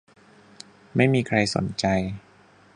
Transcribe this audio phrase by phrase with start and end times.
[0.95, 1.85] ไม่มีใครสนใจ